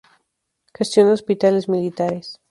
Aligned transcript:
Gestiona 0.73 1.11
hospitales 1.13 1.67
militares. 1.69 2.39